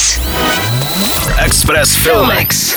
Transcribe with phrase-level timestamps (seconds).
[0.00, 1.28] Express.
[1.44, 2.76] Express Filmex.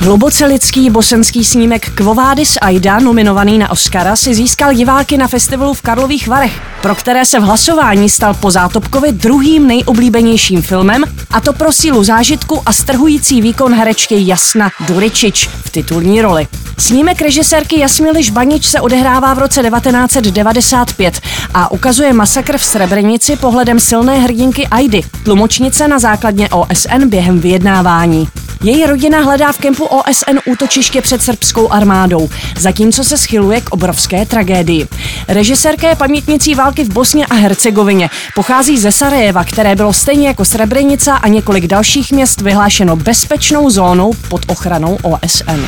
[0.00, 5.82] Hluboce lidský bosenský snímek Kvovádis Aida, nominovaný na Oscara, si získal diváky na festivalu v
[5.82, 11.52] Karlových Varech, pro které se v hlasování stal po Zátopkovi druhým nejoblíbenějším filmem, a to
[11.52, 16.46] pro sílu zážitku a strhující výkon herečky Jasna Duričič v titulní roli.
[16.78, 21.20] Snímek režisérky Jasmily Žbanič se odehrává v roce 1995
[21.54, 28.28] a ukazuje masakr v Srebrenici pohledem silné hrdinky Aidy, tlumočnice na základně OSN během vyjednávání.
[28.64, 34.26] Její rodina hledá v kempu OSN útočiště před srbskou armádou, zatímco se schyluje k obrovské
[34.26, 34.88] tragédii.
[35.28, 38.10] Režisérka je pamětnicí války v Bosně a Hercegovině.
[38.34, 44.12] Pochází ze Sarajeva, které bylo stejně jako Srebrenica a několik dalších měst vyhlášeno bezpečnou zónou
[44.28, 45.64] pod ochranou OSN.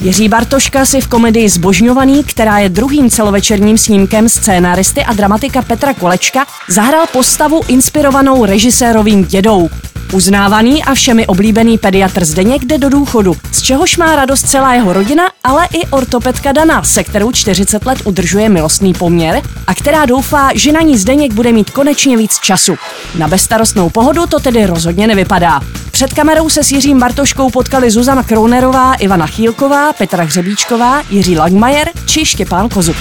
[0.00, 5.94] Jiří Bartoška si v komedii Zbožňovaný, která je druhým celovečerním snímkem scénaristy a dramatika Petra
[5.94, 9.68] Kolečka, zahrál postavu inspirovanou režisérovým dědou.
[10.12, 14.92] Uznávaný a všemi oblíbený pediatr Zdeněk jde do důchodu, z čehož má radost celá jeho
[14.92, 20.50] rodina, ale i ortopedka Dana, se kterou 40 let udržuje milostný poměr a která doufá,
[20.54, 22.76] že na ní Zdeněk bude mít konečně víc času.
[23.18, 25.60] Na bezstarostnou pohodu to tedy rozhodně nevypadá.
[25.96, 31.90] Před kamerou se s Jiřím Bartoškou potkali Zuzana Krounerová, Ivana Chýlková, Petra Hřebíčková, Jiří Langmajer
[32.06, 32.96] či Štěpán Kozub.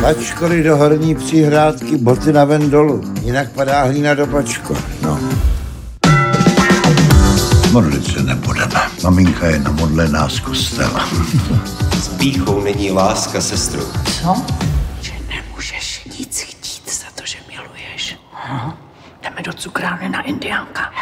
[0.00, 4.76] Pačkory do horní přihrádky, boty na ven dolů, jinak padá hlína do pačko.
[5.02, 5.20] No.
[7.72, 8.80] Modlit se nebudeme.
[9.02, 11.08] Maminka je namodlená z kostela.
[12.02, 13.82] S píchou není láska, sestru.
[14.22, 14.42] Co?
[15.00, 18.16] Že nemůžeš nic chtít za to, že miluješ.
[18.34, 18.78] Aha.
[19.22, 20.92] Jdeme do cukrárny na Indiánka.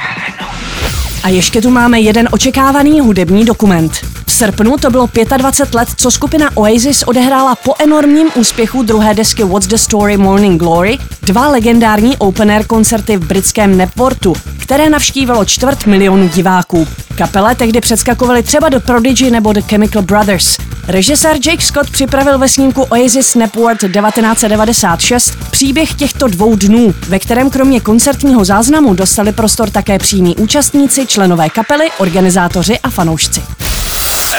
[1.23, 3.93] A ještě tu máme jeden očekávaný hudební dokument.
[4.27, 9.45] V srpnu to bylo 25 let, co skupina Oasis odehrála po enormním úspěchu druhé desky
[9.45, 15.87] What's the Story Morning Glory dva legendární open-air koncerty v britském Nepwortu, které navštívilo čtvrt
[15.87, 16.89] milionu diváků.
[17.19, 20.59] Kapele tehdy předskakovali třeba do Prodigy nebo The Chemical Brothers.
[20.89, 27.51] Režisér Jake Scott připravil ve snímku Oasis Nepworth 1996 příběh těchto dvou dnů, ve kterém
[27.51, 33.43] kromě koncertního záznamu dostali prostor také přímí účastníci, členové kapely, organizátoři a fanoušci.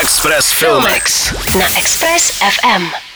[0.02, 1.34] Express Filmex.
[1.59, 3.12] Na Express FM.